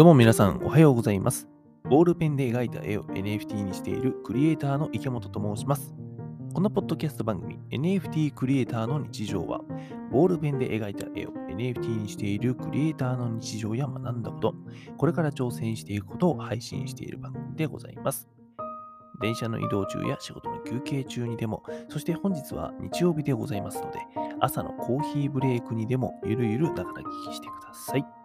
[0.00, 1.46] どうも皆さんおはようございます。
[1.84, 5.94] ボールペンで描いた絵を NFT にしているクリエイターの池本と申します。
[6.54, 9.60] このポッドキャスト番組 NFT クリエイターの日常は、
[10.10, 14.54] ボールペンで描いた絵を NFT にしているクリエイターの日常や学んだこと、
[14.96, 18.26] これから挑戦していくことを配信している番組でございます。
[19.20, 23.98] 電車の移動中や仕事の休憩中にでも、そして本日は日曜日でございますので、
[24.40, 28.19] 朝のコーヒーブレイクにでもゆるゆるながら聞きしてください。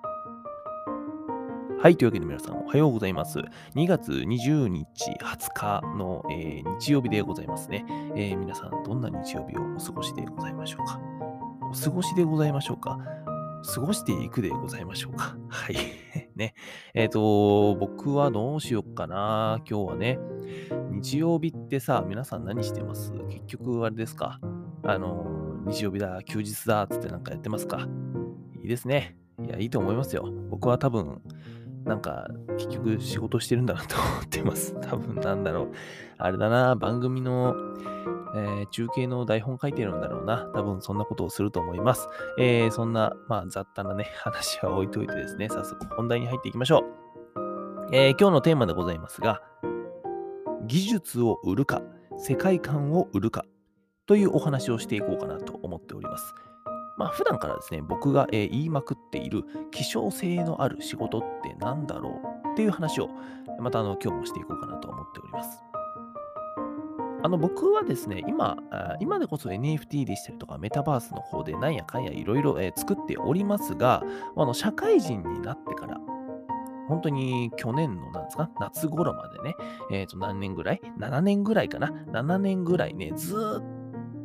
[1.82, 1.98] はい。
[1.98, 3.40] というわけで皆さんおはようございます。
[3.76, 4.86] 2月20日、
[5.22, 7.86] 20日の、えー、日曜日でございますね、
[8.16, 11.00] えー、皆さんどんな日曜日をお過ごしでございましょうか？
[11.70, 12.98] お過ごしでございましょうか？
[13.76, 15.38] 過ごしていくでございましょうか？
[15.50, 15.76] はい。
[16.36, 16.56] ね。
[16.96, 19.60] えっ、ー、と、僕はどうしよっかな？
[19.70, 20.18] 今日はね、
[20.90, 23.12] 日曜日ってさ、皆さん何してます？
[23.30, 24.40] 結局あれですか？
[24.84, 27.88] あの、日曜日だ、休日だ、つってなんかやってますか？
[28.62, 29.18] いいですね。
[29.46, 30.32] いや、いいと思いますよ。
[30.50, 31.22] 僕は多分、
[31.86, 34.76] なんか、結局仕事してるんだなと思ってます。
[34.82, 35.72] 多分なんだろう。
[36.18, 37.56] あれだな、番組の、
[38.36, 40.50] えー、中継の台本書いてるんだろうな。
[40.56, 42.10] 多分そんなことをすると思います。
[42.40, 46.84] えー、そんな、まあ、雑多なね、 話は置いといてですね、早速本題に入っていきましょう。
[47.92, 49.44] えー、今日のテーマでございますが、
[50.66, 51.84] 技術を売るか、
[52.18, 53.46] 世界観を売るか
[54.08, 56.34] というお話をしていこうかなと思っております。
[56.98, 63.10] まあ普段からですね、僕が、え、言いまくっている希少性のある仕事って何だろうっていう話を、
[63.60, 65.64] またあの今日もしていこうかなと思っております。
[67.24, 68.56] あの僕はですね、今、
[69.00, 74.04] 今でこそ NFT でしたりとかメタバースの方でなんやかんやいろいろ作っておりますが、
[74.38, 76.00] あの社会人になってから、
[76.88, 79.56] 本当に去年のなんですか、夏頃までね、
[79.92, 83.38] えっ、ー、と何年ぐらい ?7 年ぐらいかな ?7 年ぐらいね、ずっ
[83.74, 83.75] と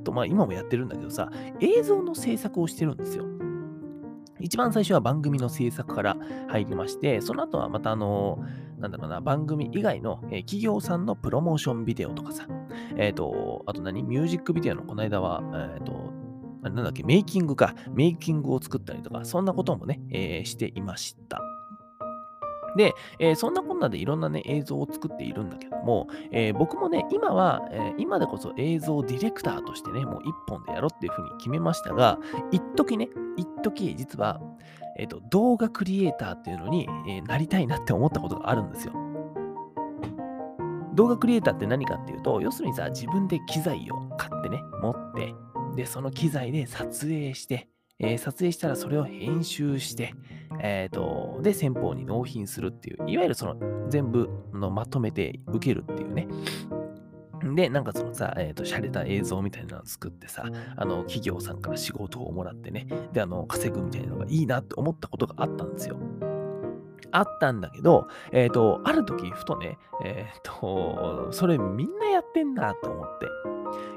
[0.02, 3.24] と、まあ今もやってるんだけどさ、映像の制作をしてるんですよ。
[4.40, 6.16] 一番最初は番組の制作から
[6.48, 8.38] 入りまして、その後はまたあの、
[8.78, 12.46] なんだろうな、番組以外の、企業さんのプロモーションビデオとかさ、
[12.96, 14.02] えっ、ー、と、あと何？
[14.02, 15.42] ミュージックビデオのこの間は、
[15.74, 16.12] えっ、ー、と、
[16.62, 21.42] なんだっけ、メイキングか、メイキングを作ったりとか、そんなこともね、えしていました。
[22.76, 32.18] で、えー、そんなこんなでいろんなね、映像を作っているんだけども、えー、僕もね、今は、えー、今でこそ映像ディレクターとしてね、もう一本でやろうっていうふうに決めましたが、
[32.50, 34.40] 一時ね、一時実は、
[34.98, 38.92] えっ、と、動画クリエイターっていうのに、えなりたいなって思ったことがあるんですよ。
[40.94, 45.34] 動画クリエイターって何かっていうと、要するにさ、自分で機材を買ってね、持って、
[45.76, 50.14] で、その機材で撮影して、えー、撮影したらそれを編集して、
[50.58, 56.26] えっ、ー、と、で、先方に納品するっていう、いわゆるその全部のまとめて受けるっていうね。
[57.54, 60.44] で、なんかそのさ、えっ、ー、と、洒落た映像みたいなのを作ってさ、
[60.76, 65.96] あの、企業さんから仕事をもらってね、で、あの、稼ぐみたいなのがいいなって思ったことがあったんですよ。
[67.12, 73.26] あったんだけど、えっ、ー、と、ある時、ふとね、えっ、と、それみんなやってんなと思って。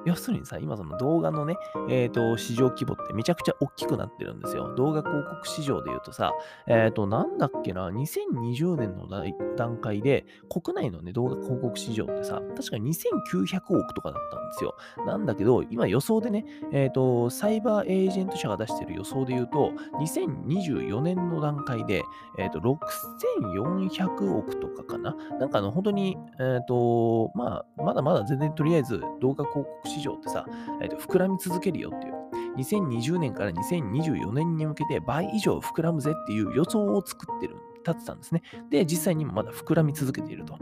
[0.05, 1.55] 要するにさ、今その動画のね、
[1.89, 4.73] えっ、ー、と、市場規模ってめちゃくちゃ大きくなってるんですよ。
[4.75, 6.31] 動画広告市場で言うとさ、
[6.67, 9.07] えっ、ー、と、なんだっけな、2020年の
[9.55, 14.75] 段階で、国内のね、動画広告市場ってさ、確か2900億とかだったんですよ。
[15.05, 22.03] なんだけど、今予想でね、えっ、ー、と、サイバーエージェント社が出してる予想で言うと、2024年の段階で、
[22.37, 25.15] えっ、と、6400億とかかな。
[25.39, 30.45] なんかあの、本当に、えっ、と、まあ、まだまだ全然とりあえず動画広告市場ってさ、
[30.81, 32.13] えー、と膨らみ続けるよっていう。
[32.57, 38.43] 2020年から2024年に向けて倍以上膨らむぜっていう予想を作ってる、立ってたんですね。
[38.69, 40.57] で、実際にもまだ膨らみ続けていると。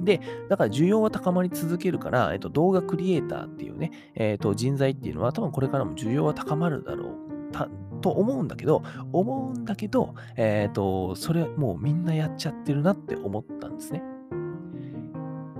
[0.00, 7.26] で、だから需要は高まり続けるから、えっと、動画クリエイターっていうね、えっと、人材っていうのは多分これからも需要は高まるだろう。
[8.02, 14.02] と思うんだけど、思うんだけど、えっ、と、それもうみんなやっちゃってるなって思ったんですね。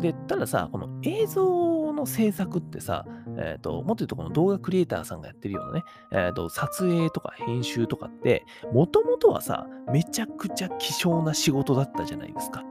[0.00, 3.04] で、たださ、この映像の制作ってさ、
[3.38, 12.62] えっ、ー、と、もっと言うとこの動画クリエイターさんがやってるようなね、えっ、ー、と、撮影とか編集とかって、もともとはさ、めちゃくちゃ希少な仕事だったじゃないですか。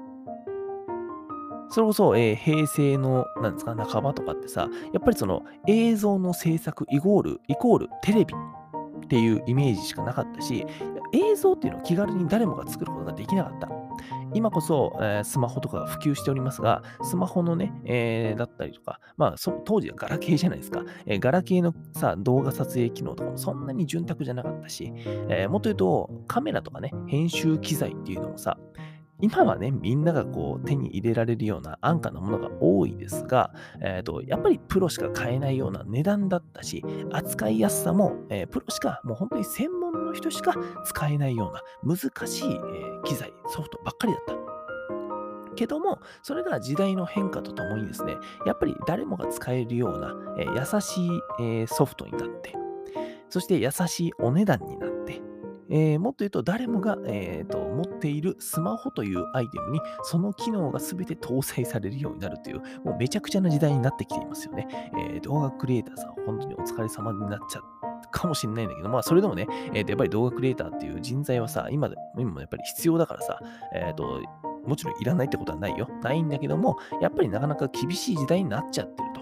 [1.69, 8.33] それこそ、えー、平成の、なんですか、半ばとかってさ、やっぱりその映像の制作イコール、イコールテレビ
[9.05, 10.65] っていうイメージしかなかったし、
[11.13, 13.84] 映像っていうのを気軽に誰もが作ることができなかった。
[14.35, 20.83] 今こそ、えー、スマホとか普及しておりますが、スマホのね、えー、だったりとか、まあ、当時はガラケーじゃないですか。
[21.05, 24.91] えー、ガラケーのさ、動画撮影機能とかもそんなに潤沢じゃなかったし、
[25.29, 28.57] えもっと言うと、カメラとかね、編集機材っていうのもさ、
[29.21, 39.84] 今はね、みんながこう手に入れられるような安価なものが多いですが、えーと、やっぱりプロしか買えないような値段だったし、扱いやすさも、えー、プロしかもう本当に専門
[40.15, 40.53] 人しか
[40.83, 42.59] 使えないような難しい、
[43.05, 44.35] 機材、ソフトばっかりだった。
[45.55, 52.53] けども、それが時代の変化とともにですね、やっぱり誰もが使えるような、優しい、ソフトになって、
[53.29, 55.21] そして優しいお値段になって、
[55.67, 64.67] えーもっと言うと誰もが、えーと持っているスマホというアイテムにその機能が全て搭載されるようになるという、もうめちゃくちゃな時代になってきていますよね。
[64.97, 67.63] えー動画クリエイターさん、本当にお疲れ様になっちゃう
[68.15, 73.39] かもしれないんだけど、まあ、それでもね、えーとやっぱり動画クリエイターっていう人材はさ、今で今もやっぱり必要だからさ、
[73.73, 74.21] えーと
[74.65, 75.87] もちろんいらないってことはないよ。
[76.01, 79.21] ないんだけども、やっぱりなかなか厳しい時代になっちゃってると。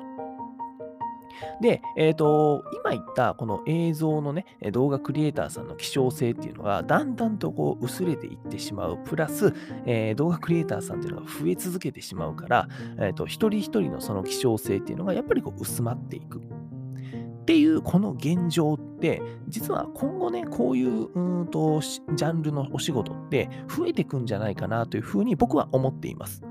[1.62, 8.98] で、えっ、と、今言ったこの映像のね、動画クリエイターさんの希少性っていうのが、だんだんとこう薄れていってしまう。
[9.04, 9.54] プラス、
[9.86, 12.68] えー動画クリエイターさんっていうのが増え続けてしまうから、
[13.00, 16.42] えっ、と、一人一人のその希少性っていうのが、やっぱりこう薄まっていく。
[17.44, 26.42] っていうこの現状って、実は今後ね、こういううんとジャンルのお仕事って増えていくんじゃないかなというふうに僕は思っています。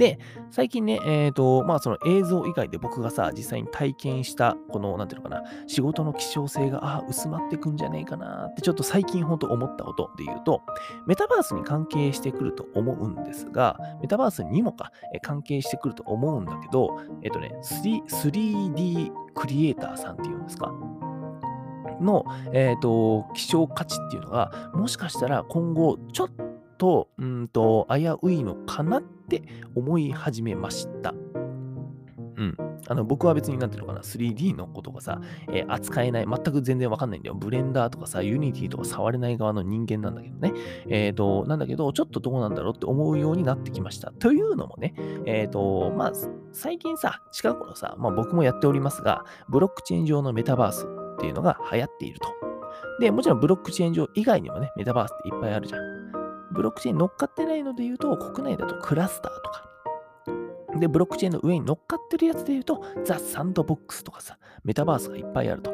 [0.00, 0.18] で、
[0.50, 10.62] 最近ね、えっ、と、まあその映像以外で僕がさ、実際に体験した、この、なんていうのかな、仕事の希少性が、ああ、薄まってくんじゃねえかなって、ちょっと最近ほんと思ったことで言うと、
[11.06, 20.72] メタバースに関係してくると思うんですが、メタバースにもか、え関係してくると思うんだけど、えっ、とね、3 3D クリエイターさんっていうんですか
[22.00, 22.24] の、
[22.54, 26.49] えっ、と、希少価値っていうのが、もしかしたら今後、ちょっと、
[27.18, 29.42] うんと、危ういのかなって
[29.74, 31.14] 思い始めました。
[32.40, 32.56] うん。
[32.88, 35.20] あの、僕は別になんていうのかな、3D のことがさ、
[35.52, 37.34] えー扱えない、全く全然わかんないんだよ。
[37.34, 40.52] ブレンダーとかさ、ユニティとか触れない側の人間なんだけどね。
[40.88, 44.12] えっ、と、なんだけど、ちょっとどうなんだろうって思うようになってきました。
[44.12, 44.94] というのもね、
[45.26, 46.12] えっ、と、まあ、
[46.52, 52.28] 最近さ、近頃さ、まあ僕もやっておりますが、ブロックチェーン上のメタバースっていうのが流行っていると。
[53.00, 55.99] で、もちろんブロックチェーン上以外にもね、メタバースっていっぱいあるじゃん。
[56.52, 59.70] ブロックチェーン乗っかってないので言うと、国内だとクラスターとか。
[60.78, 65.72] で、ブロックチェーンの上に乗っかってるやつで言うと、ザ・サンドボックスとかさ、メタバースがいっぱいあると。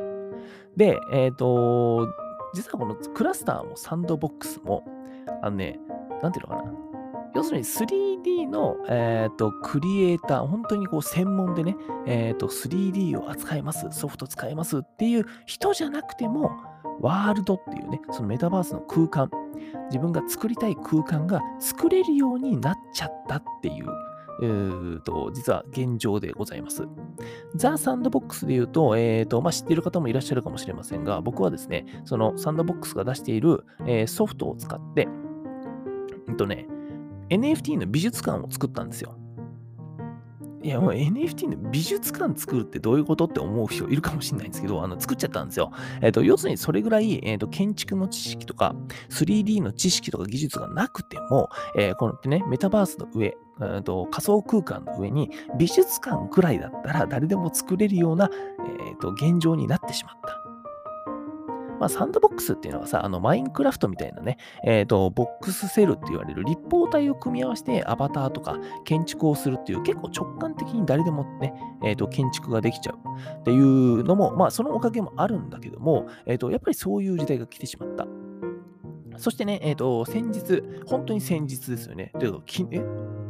[0.77, 2.09] で、えっ、と、
[2.55, 4.85] 実はこのクラスターもサンドボックスも、
[5.43, 5.79] あのね、
[6.23, 6.73] なんていうのかな。
[7.35, 7.65] 要するに
[8.47, 11.77] の、えー、とクリエイター、本当にこう専門でね、
[12.07, 16.51] えー、と 3D を扱います、ソフト使えますっていう人じゃなくても、
[17.01, 19.31] ワールドっていうね、そのメタバースの空間、
[19.91, 23.87] 自分が作りたい空間が作れるようになっちゃったっていう、
[24.43, 26.87] えーと実は現状でございます。
[27.55, 35.09] ザ・サンドボックスで言うと、えーとまあ、知っている方もいらっしゃるかもしれませんが、僕はですね、そのサンドボックスが出している、えーソフトを使って、
[36.27, 36.67] うんとね、
[37.31, 39.17] NFT の美術館を作ったんですよ。
[40.67, 45.71] いや、もう NFT の美術館作るってどういうことって思う人いるかもしれないんですけど、あの作っちゃったんですよ。
[46.03, 48.75] えっ、と、要するにそれぐらい、えーと建築の知識とか、
[49.09, 60.46] 3D の知識とか技術がなくても、えーこのね、メタバースの上、えーと仮想空間の上に美術館ぐらいだったら誰でも作れるような、えーと現状になってしまった。
[61.79, 72.99] まあ、サンドボックスっていうのはさ、あの、マインクラフトみたいなね、えっ、と、ボックスセルって言われる立方体を組み合わせてアバターとか建築をするっていう結構直感的に誰でもね、えっ、と、建築ができちゃう
[73.41, 78.07] っていうのも、まあ、そのおかげもあるんだけども、えっ、と、やっぱりそういう時代が来てしまった。
[79.19, 82.13] そしてね、えっ、と、先日、本当に先日ですよね。
[82.19, 82.77] てか、きえ、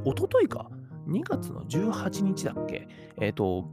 [0.04, 0.68] 一昨日か
[1.08, 2.88] ?2 月の18日だっけ？
[3.20, 3.68] えっ、と、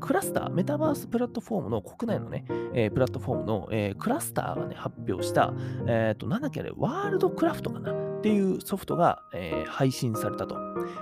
[0.00, 5.52] クラスター、メタバースプラットフォームの国内のね、えープラットフォームの、えークラスターがね、発表した、
[5.86, 10.56] えっ、と、なんだっけあれ、ワールドクラフトかなっていうソフトが、え配信されたと。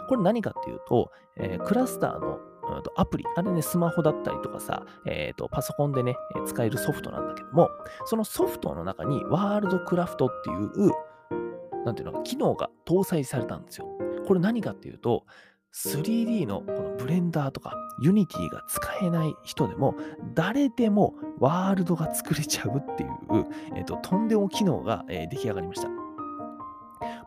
[0.09, 2.39] これ何かっていうと、えクラスターの
[2.97, 7.71] アプリ、あれね、スマホだったりとかさ、えーと、パソコンでね、使えるソフトなんだけども、
[8.07, 10.93] そのソフトの中にワールドクラフトっていう、
[11.85, 13.89] なんていうのか、機能が搭載されたんですよ。
[14.27, 15.25] これ何かっていうと、
[15.75, 19.97] 3D のこのブレンダーとかユニティが使えない人でも
[20.35, 23.11] 誰でもワールドが作れちゃうっていう、
[23.77, 26.04] えーととんでも機能が、えー出来上がりました。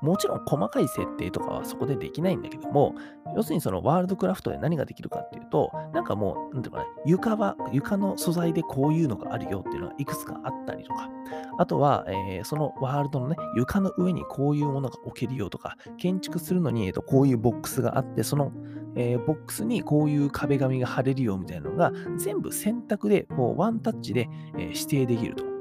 [0.01, 2.95] もちろん細かい設定とかはそこでできないんだけども、
[3.35, 11.09] 要するにそのワールドクラフトで何ができるかっていうと、なんかもう、なんていうかな、床は、床の素材でこういうのがあるよっていうのがいくつかあったりとか、
[11.57, 18.51] あとは、えーそのワールドのね、床の上にこういうものが置けるよとか、建築するのに、えーとこういうボックスがあって、その、
[18.95, 25.56] えーボックスにこういう壁紙が貼れるよみたいなのが、全部選択で、こうワンタッチで、え指定できると。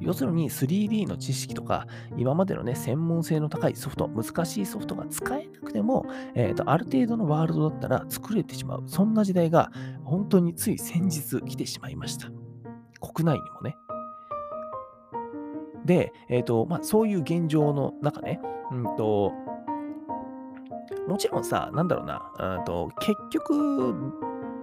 [0.00, 8.84] 要するに 3D の知識とか、今までのね、専門性の高いソフト、難しいソフトが使えなくても、えーとある程度のワールドだったら作れてしまう。
[8.86, 9.70] そんな時代が
[10.04, 12.28] 本当につい先日来てしまいました。
[13.00, 13.76] 国内にもね。
[15.84, 18.40] で、えっ、と、まあ、そういう現状の中ね、
[18.70, 19.32] うんと、
[21.08, 24.12] もちろんさ、なんだろうな、うんと結局、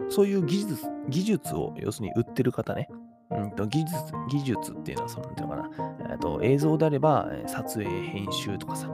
[0.09, 2.89] そういう技術技術を要するに売ってる方ね、
[3.31, 3.95] うんと技術
[4.29, 5.69] 技術っていうのは、その、なんていうのかな、
[6.11, 8.89] えーと、映像であれば、撮影、編集とかさ、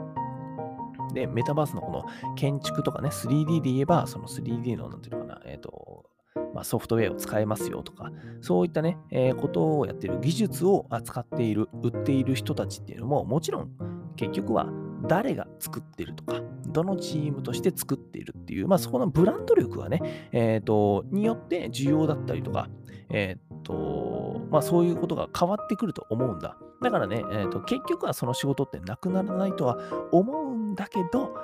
[1.12, 6.04] で、メタバースのこの建築とかね、3D で言えば、その 3D の、なんていうのかな、えっ、と、
[6.52, 8.10] まあ、ソフトウェアを使えますよとか、
[8.40, 13.70] そういったね、えー、ことをやっている技術を扱っている、売っている人たちっていうのも、もちろん
[14.16, 14.68] 結局は
[15.06, 22.68] 誰が作ってるとか、どのチームとして作っているっていう、まあ、そこのブランド力がね、え、ー、と、によって需要だったりとか、
[23.10, 26.56] え、と、まあ、そういうことが変わってくると思うんだ。
[26.82, 29.78] だからね、えーと、結局はその仕事ってなくならないとは
[30.12, 31.34] 思うんだけど、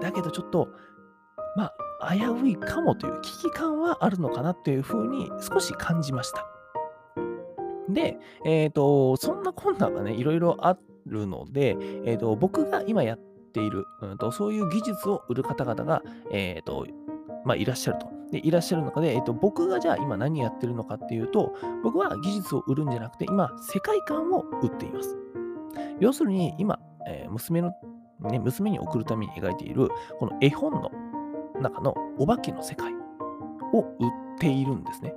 [0.00, 0.68] だけどちょっと、
[1.56, 6.46] まあ、危ういかもという危機感はあるのかなというふうに少し感じました。
[7.88, 13.18] で、えっ、ー、と、そんな困難がね、いろいろあるので、えっ、ー、と、僕が今やっ
[13.52, 16.86] ている、うんと、そういう技術を売る方々が、えっ、ー、と、
[17.44, 18.10] まあ、いらっしゃると。
[18.30, 25.16] で、いらっしゃる中で、えっと、僕がじゃあ今何やってるのかっていうと、僕は技術を売るんじゃなくて、今、世界観を売っています。
[25.98, 27.72] 要するに、今、えー、娘の、
[28.20, 30.90] ね、娘に送るために描いている、この絵本の
[31.60, 32.92] 中のお化けの世界
[33.72, 35.14] を売っているんですね。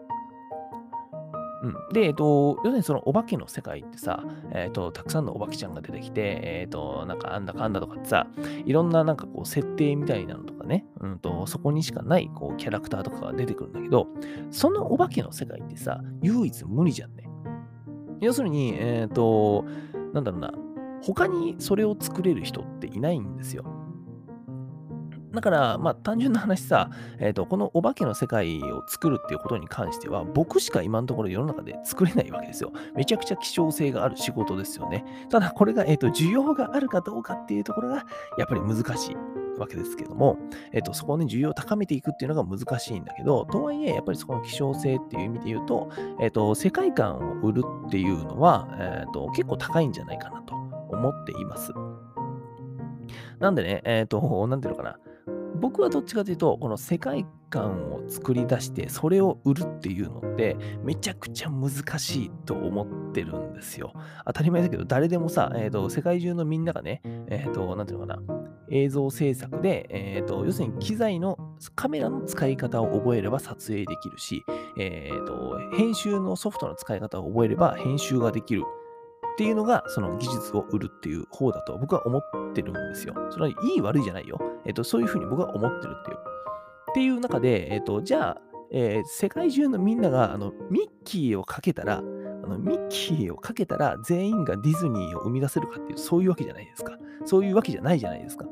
[1.63, 8.27] うん、で、えっと、要するにそのお化けの世界ってさ、えっと、たくさんのお化けちゃんが出てきて、えっと、なんかあんだかんだとかってさ、
[8.65, 10.52] いろんななんかこう設定みたいなのと、
[11.03, 14.07] うんと、そこにしかないこうキャラクターとかが出てくるんだけど、
[14.51, 17.29] そのお化けの世界ってさ、唯一無二じゃんね。
[18.21, 19.65] 要するに、えっと、
[20.13, 20.53] なんだろうな、
[21.01, 23.65] 他にそれを作れる人っていないんですよ。
[25.33, 32.71] だから、まあ、単純な話さ、えーと、このお化けの世界を作るっていうことに関しては、僕しか今のところ世の中で作れないわけですよ。
[32.95, 35.03] めちゃくちゃ希少性がある仕事ですよね。
[35.29, 38.05] ただ、これが、えーと、需要があるかどうかっていうところが、
[38.37, 39.42] やっぱり難しい。
[39.57, 40.37] わけですけども、
[40.71, 51.71] えっ、と、そこに、需要を高めていくっていうのが難しいんだけど、とはいえ、やっぱりそこの希少性っていう意味で言うと、えっ、と、世界観を売るっていうのは、えっ、と、結構高いんじゃないかなと思っています。
[53.39, 54.97] なんでね、えっ、と、なんていうのかな、
[55.59, 61.69] 僕はどっちかというと、この世界観を作り出して、それを売るっていうのって、めちゃくちゃ難
[61.99, 63.93] しいと思ってるんですよ。
[64.25, 68.23] 当たり前だけど、誰でもさ、えーと、世界中のみんながね、え、ー、と、なんていうのかな、
[68.71, 71.37] 映像制作で、え、ー、と、要するに機材の、
[71.75, 74.43] カメラの使い方を覚えれば撮影できるし、
[74.79, 78.63] え、ー、と、編集のソフトの使い方を覚えれば編集ができる。
[79.33, 82.21] っていうのが、その技術を売るっていう方だと僕は思っ
[82.53, 83.15] てるんですよ。
[83.31, 84.39] それはいい悪いじゃないよ。
[84.65, 86.32] えっ、と、そういうふうに僕は思ってるっていう。
[86.91, 96.97] っていう中で、えっ、と、じゃあ、えー、世界中のみんながあのミッキーをかけたら、あのミッキーをかけたら全員がディズニーを生み出せるかっていう、そういうわけじゃないですか。
[97.25, 98.45] そういうわけじゃないじゃないですか。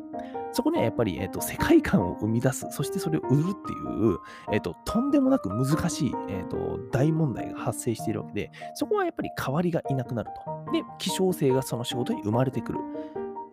[0.53, 4.19] そこにはやっぱり、えーと、世界観を生み出す、そしてそれを売るっていう、
[4.51, 10.71] えーと、とんでもなく難しい、えーと、大問題が発生しているわけで、そこはやっぱり代わりがいなくなると。
[10.71, 12.79] で、希少性がその仕事に生まれてくる。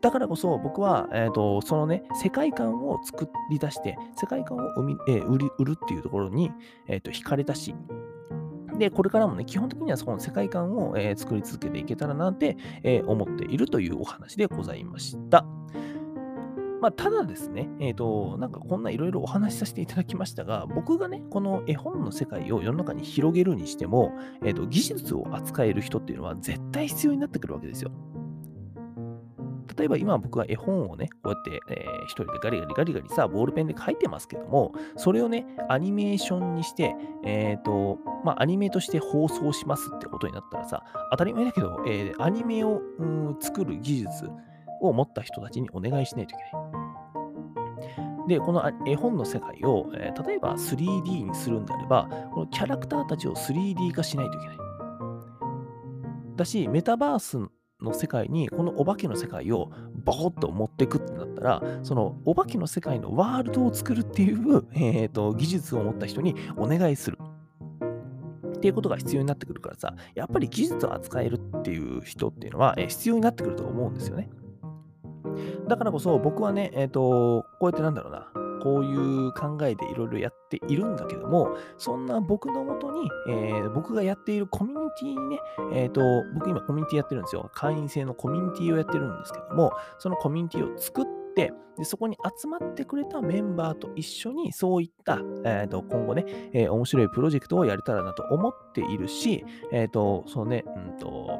[0.01, 6.51] だからこそ僕は、えーと、そのね、世界観を作り出して、世界観を生み、えー、売り売るっていうところに、
[6.87, 7.75] えー、と惹かれたし、
[8.79, 15.45] で、これからもね、基本的にはその世界観を、えー、作り続けていけたらなって、えー、思っているというお話でございました。
[16.81, 24.15] まあ、ただですね、えっ、ー、と、なんかこんないろいろお話しさせていただきましたが、僕がね、この絵本の世界を世の中に広げるにしても、
[24.45, 27.91] えっ、と、技術を扱える人っていうのは絶対必要になってくるわけですよ。
[29.79, 40.83] 例えば今僕は絵本をね、こうやって、えー、一人でガリガリガリガリさ、ボールペンで書いてますけども、それをね、アニメーションにして、えっ、ー、と、まあ、アニメとして放送しますってことになったらさ、
[41.13, 44.31] 当たり前だけど、えー、アニメを、うん、作る技術
[44.81, 46.65] を持った人たちにお願いしないといけな
[48.25, 48.29] い。
[48.29, 54.59] で、この絵本の世界を、えー、例えば 3D にするんであれば、このキャラクターたちを 3D 化しないといけない。
[56.37, 57.39] だし、メタバース
[57.83, 59.71] の世界に、このお化けの世界を
[60.05, 67.19] ボコッと持っていくってなったら、そのお化けの世界のワールドを作るっていう、 えーと、技術を持った人にお願いする。
[68.57, 74.29] っていうことが必要になってくるからさ、やっぱり技術を扱えるっていう人っていうのは、えー、必要になってくると思うんですよね。
[75.69, 85.39] だからこそ僕はね、えっ、ー、と、こうやってなんだろうな、こういう考えでいろいろやっているんだけども、そんな僕のもとに、えー、僕がやっているコミュニティにね、
[85.73, 86.01] えっ、ー、と、
[86.35, 87.51] 僕今コミュニティやってるんですよ。
[87.55, 101.39] 会員制のコミュニティをやってるんですけども、そのコミュニティを作って、でそこに集まってくれたメンバーと一緒にそういった、えーと、今後ね、えー、面白いプロジェクトをやれたらなと思っているし、えっ、ー、と、そのね、うんと、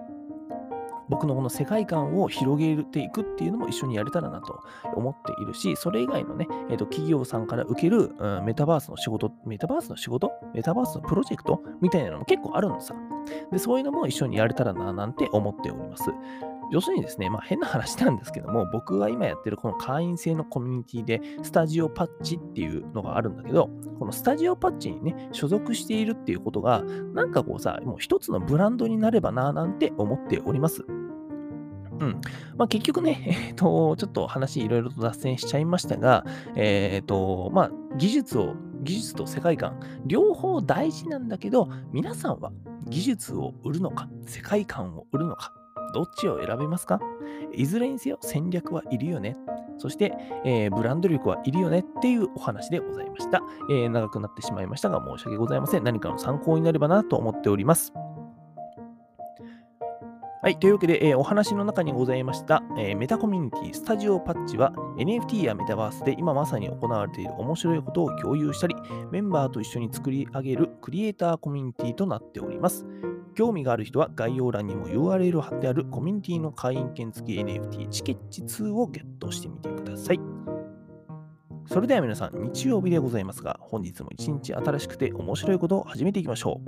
[1.09, 4.63] 僕のこの世界観を広げていくっていうのも一緒にやれたらなと
[4.95, 12.95] 思っているし、それ以外のね、えー、と企業さんから受ける、うん、メタバースの仕事、メタバースの仕事メタバースのプロジェクトみたいなのも結構あるのさ。
[13.51, 16.11] で、そういうのも一緒にやれたらななんて思っております。
[16.71, 26.83] 要するにですね、まあ変な話なんですけども、僕が今やってるこの会員制のコミュニティで、スタジオパッチっていうのがあるんだけど、このスタジオパッチにね、所属しているっていうことが、
[27.15, 30.85] なんかこうさ、もう一つのブランドになればな、なんて思っております。
[32.01, 32.21] うん。
[32.57, 36.25] まあ、結局ね、 えっ、ー、と、ちょっと話いろいろと脱線しちゃいましたが、
[36.55, 42.53] えっ、ー、と、まあ、技術を、技術と世界観、両方大事なんだけど、皆さんは
[42.87, 45.53] 技術を売るのか、世界観を売るのか、
[45.95, 47.01] どっちを選べますか？
[47.53, 49.37] いずれにせよ戦略はいるよね。
[49.79, 50.13] そして、
[50.45, 55.85] えー、ブランド力はいるよねっていうお話でございました、えー、長くなってしまいましたが申し訳ございません。
[55.85, 57.93] 何かの参考になればなと思っております。
[60.49, 60.59] はい。
[60.59, 68.75] というわけで、えー、お話の中にございました、えー、メタコミュニティスタジオパッチは NFT やメタバースで今まさに行われている面白いことを共有したり、
[69.13, 72.87] メンバーと一緒に作り上げるクリエイターコミュニティとなっております。
[73.35, 80.21] 興味がある人は概要欄にも URL を貼ってあるコミュニティの会員券付き NFT チケッチ2をゲットしてみてください。
[81.67, 86.63] それでは皆さん、日曜日でございますが、本日も一日新しくて面白いことを始めていきましょ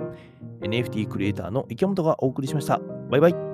[0.61, 0.65] う。
[0.67, 2.79] NFT クリエイターの池本がお送りしました。
[3.09, 3.50] バイバイ。